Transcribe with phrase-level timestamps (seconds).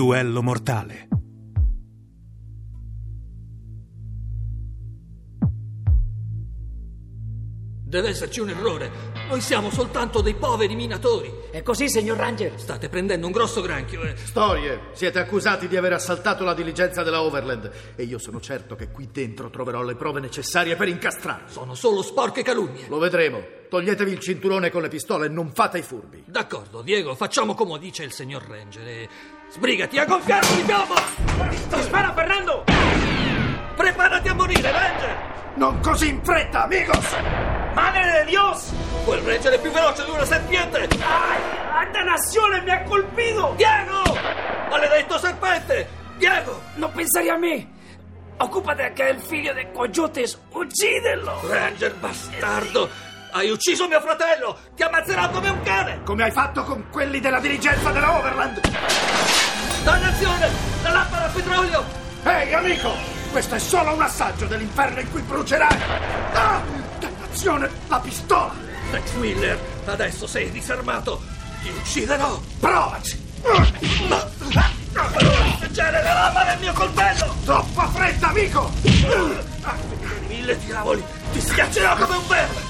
[0.00, 1.08] Duello mortale.
[7.84, 8.90] Deve esserci un errore.
[9.28, 11.30] Noi siamo soltanto dei poveri minatori.
[11.50, 12.58] È così, signor Ranger?
[12.58, 14.00] State prendendo un grosso granchio.
[14.00, 14.16] Eh.
[14.16, 14.84] Storie!
[14.92, 19.10] Siete accusati di aver assaltato la diligenza della Overland e io sono certo che qui
[19.12, 21.52] dentro troverò le prove necessarie per incastrarvi.
[21.52, 22.88] Sono solo sporche calunnie.
[22.88, 23.44] Lo vedremo.
[23.68, 26.24] Toglietevi il cinturone con le pistole e non fate i furbi.
[26.26, 29.08] D'accordo, Diego, facciamo come dice il signor Ranger e...
[29.50, 30.94] Sbrigati a gonfiarlo di piombo!
[30.94, 32.64] Ti spara, Fernando!
[33.74, 35.52] Preparati a morire, Ranger!
[35.56, 37.16] Non così in fretta, amigos!
[37.74, 38.72] ¡Madre de Dios!
[39.04, 40.88] Quel Ranger è più veloce di una serpiente!
[41.00, 41.40] ¡Ay!
[41.84, 43.54] ¡Anda nazione, mi ha colpito!
[43.56, 44.02] Diego!
[44.70, 45.88] Maledetto serpente!
[46.16, 46.62] Diego!
[46.74, 47.68] Non pensare a me!
[48.36, 50.40] Occupate che è il figlio di Coyotes!
[50.50, 51.40] Uccidelo!
[51.48, 52.88] Ranger bastardo!
[53.32, 54.58] Hai ucciso mio fratello!
[54.76, 56.02] Ti ammazzerà come un cane!
[56.04, 58.60] Come hai fatto con quelli della dirigenza della Overland?
[59.82, 60.50] Dannazione!
[60.82, 61.84] La lampada a petrolio!
[62.24, 62.92] Ehi, amico!
[63.30, 65.76] Questo è solo un assaggio dell'inferno in cui brucerai!
[66.32, 66.60] Ah!
[66.98, 68.52] Dannazione, la pistola!
[68.90, 71.22] Tex Wheeler, adesso sei disarmato!
[71.62, 72.40] Ti ucciderò!
[72.58, 73.28] Provaci!
[75.72, 77.34] C'è la lama nel mio coltello!
[77.44, 78.70] Troppa fretta, amico!
[80.26, 81.02] Mille diavoli!
[81.32, 82.60] Ti schiaccerò come un verme!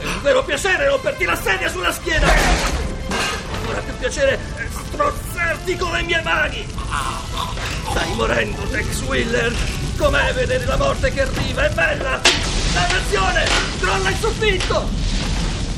[0.00, 2.26] È un vero piacere romperti la sedia sulla schiena!
[3.52, 4.38] Ancora più piacere
[4.92, 6.66] strozzarti con le mie mani!
[7.90, 9.54] Stai morendo, Tex Wheeler!
[9.96, 11.64] Com'è vedere la morte che arriva?
[11.64, 12.20] È bella!
[12.72, 13.44] Dannazione!
[13.80, 14.88] Crolla il soffitto!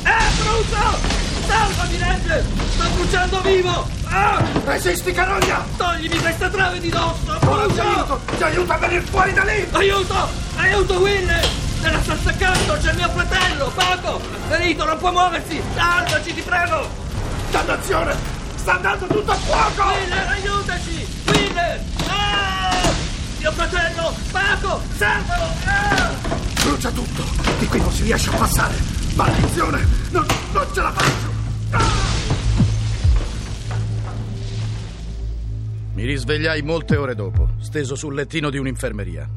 [0.04, 1.20] Eh, brucio!
[1.46, 2.44] Salvami, Ranger!
[2.74, 3.88] Sto bruciando vivo!
[4.04, 4.42] Ah!
[4.64, 5.64] Resisti, carogna!
[5.76, 7.38] Toglimi questa trave di dosso!
[7.38, 7.82] Ti Brucio!
[7.82, 8.20] aiuto!
[8.36, 9.66] Ti aiuto a venire fuori da lì!
[9.72, 10.28] Aiuto!
[10.56, 11.48] Aiuto, Wheeler!
[11.80, 14.20] Nella stanza accanto c'è mio fratello, Paco!
[14.48, 15.60] Ferito, non può muoversi!
[15.74, 16.88] Salvaci, ti prego!
[17.50, 18.31] Dannazione!
[18.62, 19.88] Sta andando tutto a fuoco!
[19.88, 21.06] Wheeler, aiutaci!
[21.26, 21.80] Wheeler!
[22.06, 22.92] Ah!
[23.40, 24.80] Mio fratello, Paco!
[24.94, 25.46] Salvalo!
[25.64, 26.12] Ah!
[26.62, 27.24] Brucia tutto!
[27.58, 28.74] Di qui non si riesce a passare!
[29.16, 29.84] Maledizione!
[30.12, 31.30] Non, non ce la faccio!
[31.70, 31.80] Ah!
[35.94, 39.28] Mi risvegliai molte ore dopo, steso sul lettino di un'infermeria.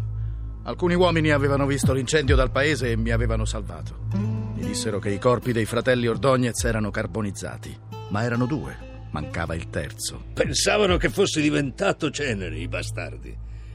[0.65, 4.01] Alcuni uomini avevano visto l'incendio dal paese e mi avevano salvato.
[4.13, 7.75] Mi dissero che i corpi dei fratelli Ordognez erano carbonizzati,
[8.09, 8.93] ma erano due.
[9.15, 10.25] Mancava il terzo.
[10.33, 13.33] Pensavano che fossi diventato cenere, i bastardi.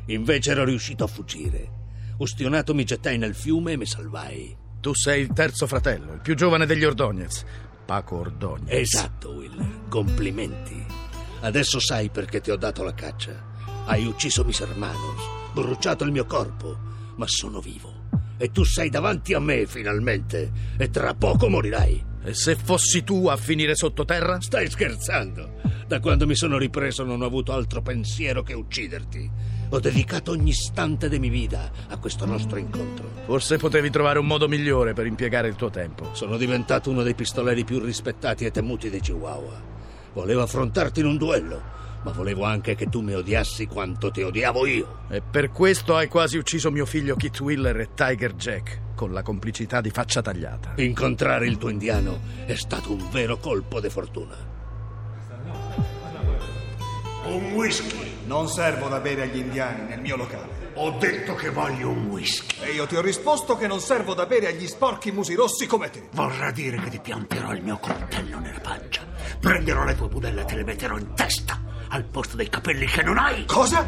[0.09, 1.71] Invece ero riuscito a fuggire.
[2.19, 4.55] Ustionato mi gettai nel fiume e mi salvai.
[4.81, 7.47] Tu sei il terzo fratello, il più giovane degli Ordognez,
[7.87, 8.69] Paco Ordognez.
[8.71, 9.89] Esatto, Will.
[9.89, 10.85] Complimenti.
[11.41, 13.43] Adesso sai perché ti ho dato la caccia.
[13.87, 15.23] Hai ucciso mis hermanos,
[15.55, 16.77] bruciato il mio corpo,
[17.17, 18.09] ma sono vivo.
[18.37, 20.53] E tu sei davanti a me, finalmente.
[20.77, 22.09] E tra poco morirai.
[22.23, 24.41] E se fossi tu a finire sottoterra?
[24.41, 25.55] Stai scherzando?
[25.87, 29.31] Da quando mi sono ripreso non ho avuto altro pensiero che ucciderti.
[29.71, 33.09] Ho dedicato ogni istante di mia vita a questo nostro incontro.
[33.25, 36.11] Forse potevi trovare un modo migliore per impiegare il tuo tempo.
[36.13, 39.63] Sono diventato uno dei pistoleri più rispettati e temuti di Chihuahua.
[40.13, 41.63] Volevo affrontarti in un duello,
[42.03, 45.01] ma volevo anche che tu mi odiassi quanto ti odiavo io.
[45.09, 49.23] E per questo hai quasi ucciso mio figlio Kit Willer e Tiger Jack, con la
[49.23, 50.73] complicità di faccia tagliata.
[50.77, 54.49] Incontrare il tuo indiano è stato un vero colpo di fortuna.
[57.25, 58.09] Un whisky.
[58.25, 60.71] Non servo da bere agli indiani nel mio locale.
[60.75, 62.61] Ho detto che voglio un whisky.
[62.63, 65.91] E io ti ho risposto che non servo da bere agli sporchi musi rossi come
[65.91, 66.09] te.
[66.13, 69.05] Vorrà dire che ti pianterò il mio coltello nella pancia.
[69.39, 71.60] Prenderò le tue budelle e te le metterò in testa
[71.91, 73.45] al posto dei capelli che non hai.
[73.47, 73.87] Cosa?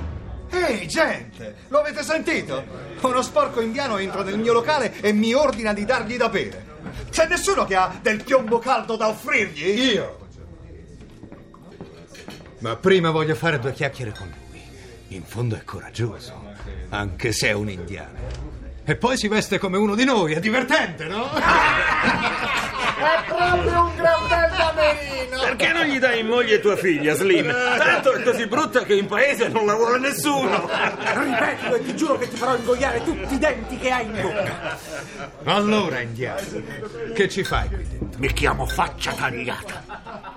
[0.50, 2.62] Ehi, gente, lo avete sentito?
[3.00, 6.70] Uno sporco indiano entra nel mio locale e mi ordina di dargli da bere.
[7.10, 9.92] C'è nessuno che ha del piombo caldo da offrirgli?
[9.94, 10.18] Io.
[12.58, 14.60] Ma prima voglio fare due chiacchiere con lui.
[15.08, 16.54] In fondo è coraggioso,
[16.90, 18.50] anche se è un indiano.
[18.84, 21.28] E poi si veste come uno di noi, è divertente, no?
[23.02, 25.40] È proprio un gran bel damerino!
[25.40, 27.48] Perché non gli dai in moglie tua figlia, Slim?
[27.48, 30.68] Tanto è così brutta che in paese non la vuole nessuno.
[30.68, 34.78] Ripetilo e ti giuro che ti farò ingoiare tutti i denti che hai in bocca.
[35.44, 36.40] Allora, indiano,
[37.14, 38.18] che ci fai qui dentro?
[38.18, 39.82] Mi chiamo Faccia Tagliata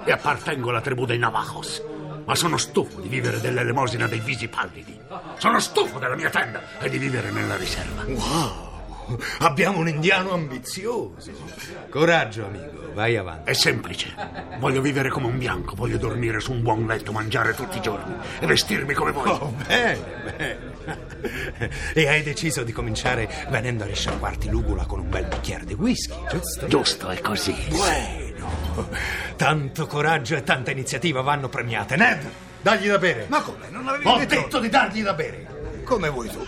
[0.03, 1.83] e appartengo alla tribù dei Navajos.
[2.25, 4.99] Ma sono stufo di vivere dell'elemosina dei visi pallidi.
[5.37, 8.03] Sono stufo della mia tenda e di vivere nella riserva.
[8.07, 8.64] Wow,
[9.39, 11.31] abbiamo un indiano ambizioso.
[11.89, 13.51] Coraggio, amico, vai avanti.
[13.51, 14.13] È semplice.
[14.59, 18.15] Voglio vivere come un bianco, voglio dormire su un buon letto, mangiare tutti i giorni
[18.39, 19.29] e vestirmi come voi.
[19.29, 20.73] Oh, bene, bene.
[21.93, 26.15] E hai deciso di cominciare venendo a risciacquarti l'ugula con un bel bicchiere di whisky,
[26.29, 26.67] giusto?
[26.67, 27.55] Giusto, è così.
[27.69, 28.33] Bueno.
[29.35, 31.95] Tanto coraggio e tanta iniziativa vanno premiate.
[31.95, 32.29] Ned,
[32.61, 33.25] dagli da bere.
[33.29, 33.69] Ma come?
[33.69, 34.35] Non avevi Ho detto...
[34.35, 35.81] detto di dargli da bere.
[35.83, 36.45] Come vuoi tu?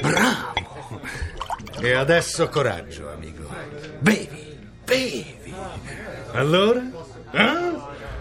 [0.00, 0.63] Bravo.
[1.80, 3.42] E adesso coraggio, amico.
[3.98, 5.54] Bevi, bevi.
[6.32, 6.82] Allora?
[7.30, 7.72] Eh?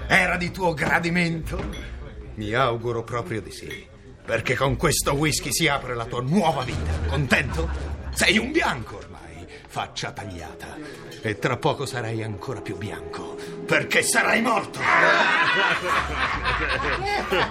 [0.08, 1.92] Era di tuo gradimento?
[2.36, 3.88] Mi auguro proprio di sì.
[4.26, 6.92] Perché con questo whisky si apre la tua nuova vita.
[7.08, 7.70] Contento?
[8.14, 10.78] Sei un bianco ormai, faccia tagliata.
[11.22, 13.38] E tra poco sarai ancora più bianco.
[13.66, 14.80] Perché sarai morto.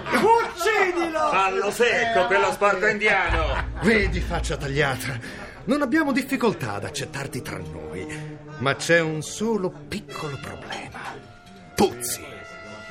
[0.09, 1.29] Uccidilo!
[1.29, 3.71] Fallo secco, quello sporco indiano.
[3.81, 5.19] Vedi, faccia tagliata,
[5.65, 8.05] non abbiamo difficoltà ad accettarti tra noi,
[8.59, 10.99] ma c'è un solo piccolo problema.
[11.75, 12.21] Puzzi.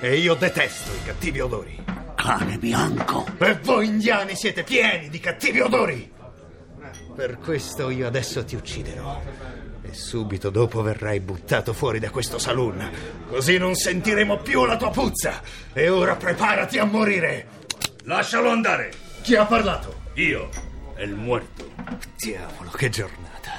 [0.00, 1.84] E io detesto i cattivi odori.
[2.16, 3.26] Cane bianco.
[3.38, 6.10] E voi indiani siete pieni di cattivi odori.
[7.14, 9.20] Per questo io adesso ti ucciderò.
[9.82, 12.90] E subito dopo verrai buttato fuori da questo saloon.
[13.28, 15.42] Così non sentiremo più la tua puzza.
[15.72, 17.46] E ora preparati a morire.
[18.04, 18.90] Lascialo andare.
[19.22, 20.00] Chi ha parlato?
[20.14, 20.48] Io
[20.94, 21.71] è il muerto.
[22.16, 23.50] Diavolo, che giornata.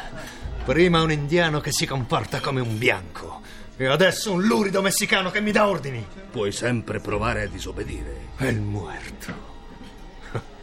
[0.66, 3.42] Prima un indiano che si comporta come un bianco.
[3.76, 6.06] E adesso un lurido messicano che mi dà ordini.
[6.32, 8.28] Puoi sempre provare a disobbedire.
[8.38, 9.52] È il muerto.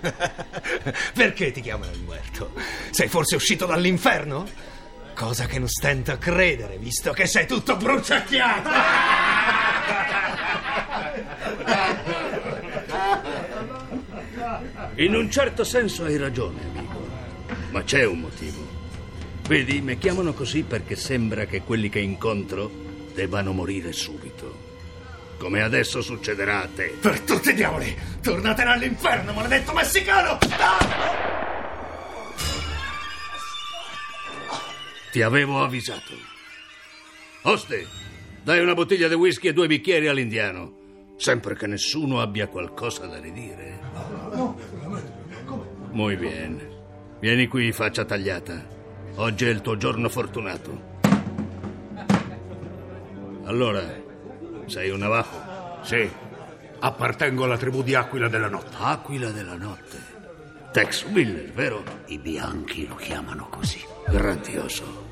[1.12, 2.52] Perché ti chiamano il muerto?
[2.90, 4.48] Sei forse uscito dall'inferno?
[5.14, 8.70] Cosa che non stento a credere, visto che sei tutto bruciacchiato.
[14.94, 16.69] In un certo senso hai ragione.
[17.70, 18.78] Ma c'è un motivo.
[19.46, 22.70] Vedi, mi chiamano così perché sembra che quelli che incontro
[23.14, 24.68] debbano morire subito.
[25.38, 26.96] Come adesso succederà a te.
[27.00, 27.96] Per tutti i diavoli!
[28.22, 30.38] Tornatene all'inferno, maledetto messicano!
[35.10, 36.12] Ti avevo avvisato.
[37.42, 37.86] Oste,
[38.42, 40.78] dai una bottiglia di whisky e due bicchieri all'indiano.
[41.16, 43.80] Sempre che nessuno abbia qualcosa da ridire.
[45.90, 46.79] Muy bien.
[47.20, 48.66] Vieni qui, faccia tagliata.
[49.16, 50.88] Oggi è il tuo giorno fortunato.
[53.44, 53.82] Allora,
[54.64, 55.82] sei un navajo?
[55.82, 56.10] Sì.
[56.78, 58.74] Appartengo alla tribù di Aquila della Notte.
[58.78, 59.98] Aquila della notte.
[60.72, 61.84] Tex Willer, vero?
[62.06, 63.80] I bianchi lo chiamano così.
[64.08, 65.08] Grandioso.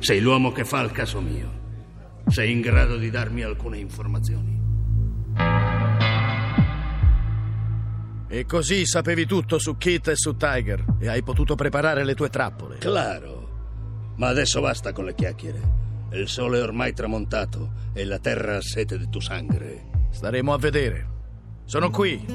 [0.00, 1.62] Sei l'uomo che fa il caso mio.
[2.26, 4.63] Sei in grado di darmi alcune informazioni.
[8.34, 12.30] E così sapevi tutto su Kit e su Tiger e hai potuto preparare le tue
[12.30, 12.78] trappole.
[12.78, 14.12] Claro.
[14.16, 15.60] Ma adesso basta con le chiacchiere.
[16.14, 20.08] Il sole è ormai tramontato e la terra ha sete di tuo sangue.
[20.10, 21.08] Staremo a vedere.
[21.64, 22.26] Sono qui,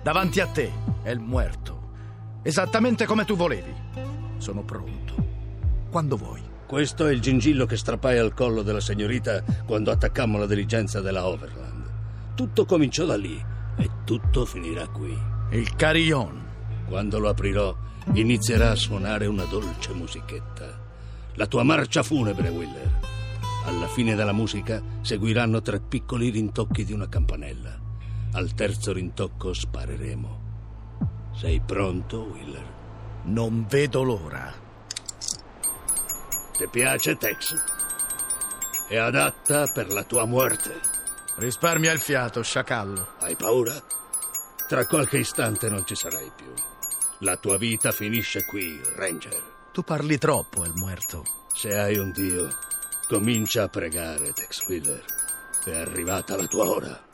[0.00, 0.70] davanti a te,
[1.02, 1.90] è il muerto.
[2.44, 3.74] Esattamente come tu volevi.
[4.36, 5.14] Sono pronto.
[5.90, 6.40] Quando vuoi.
[6.68, 11.26] Questo è il gingillo che strappai al collo della signorita quando attaccammo la diligenza della
[11.26, 11.90] Overland.
[12.36, 13.44] Tutto cominciò da lì
[13.76, 15.31] e tutto finirà qui.
[15.52, 16.40] Il carillon.
[16.88, 17.76] Quando lo aprirò,
[18.14, 20.80] inizierà a suonare una dolce musichetta.
[21.34, 23.00] La tua marcia funebre, Willer.
[23.66, 27.78] Alla fine della musica seguiranno tre piccoli rintocchi di una campanella.
[28.32, 30.40] Al terzo rintocco spareremo.
[31.34, 32.66] Sei pronto, Willer?
[33.24, 34.54] Non vedo l'ora.
[36.56, 37.54] Ti piace, Tex?
[38.88, 40.80] È adatta per la tua morte.
[41.36, 43.06] Risparmia il fiato, sciacallo.
[43.18, 44.00] Hai paura?
[44.72, 46.50] Tra qualche istante non ci sarai più.
[47.18, 49.68] La tua vita finisce qui, Ranger.
[49.70, 51.24] Tu parli troppo, El Muerto.
[51.52, 52.48] Se hai un Dio,
[53.06, 55.04] comincia a pregare, Tex Wheeler.
[55.62, 57.04] È arrivata la tua ora.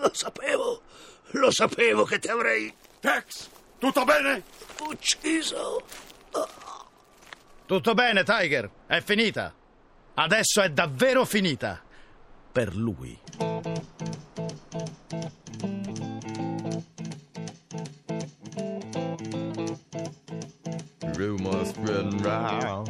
[0.00, 0.82] Lo sapevo,
[1.32, 4.42] lo sapevo che ti avrei Tex, tutto bene?
[4.80, 5.84] ucciso.
[7.66, 9.52] Tutto bene, Tiger, è finita.
[10.14, 11.80] Adesso è davvero finita.
[12.52, 13.18] Per lui.
[21.16, 22.88] Rumors spreading round.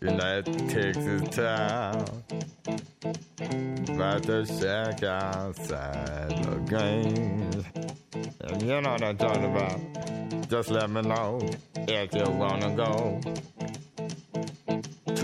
[0.00, 2.04] Your night takes its time.
[3.88, 7.50] About to shack outside the game.
[8.40, 10.48] And you know what I'm talking about.
[10.48, 11.38] Just let me know
[11.88, 13.20] if you wanna go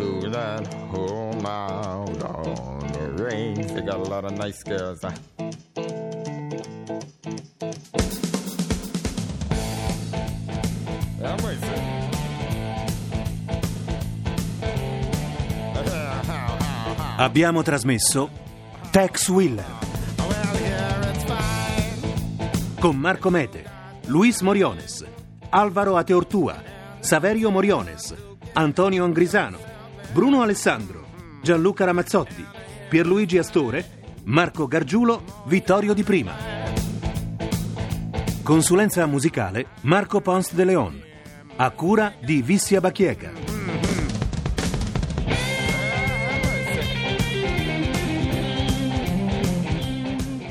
[0.01, 3.67] to that home out on the range.
[3.73, 5.01] They got a lot of nice girls.
[17.17, 18.31] Abbiamo trasmesso
[18.91, 19.79] Tex Willer
[22.79, 23.63] con Marco Mete,
[24.07, 25.05] Luis Moriones,
[25.51, 26.63] Alvaro Ateortua,
[27.01, 28.15] Saverio Moriones,
[28.55, 29.70] Antonio Angrisano,
[30.13, 31.07] Bruno Alessandro,
[31.41, 32.45] Gianluca Ramazzotti,
[32.89, 36.35] Pierluigi Astore, Marco Gargiulo, Vittorio Di Prima.
[38.43, 41.03] Consulenza musicale Marco Pons de Leon.
[41.57, 43.31] A cura di Vissia Bacchiega.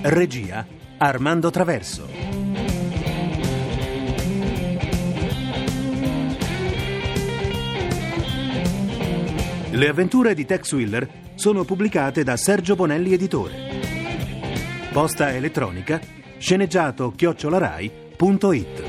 [0.04, 0.66] Regia
[0.98, 2.39] Armando Traverso.
[9.72, 13.54] Le avventure di Tex Willer sono pubblicate da Sergio Bonelli Editore.
[14.92, 16.02] Posta elettronica
[16.40, 18.89] sceneggiato chiocciolarai.it